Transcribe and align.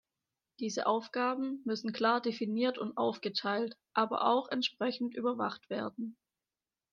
Diese 0.59 0.87
Aufgaben 0.87 1.61
müssen 1.63 1.93
klar 1.93 2.23
definiert 2.23 2.79
und 2.79 2.97
aufgeteilt, 2.97 3.77
aber 3.93 4.23
auch 4.25 4.47
entsprechend 4.49 5.13
überwacht 5.15 5.69
werden. 5.69 6.17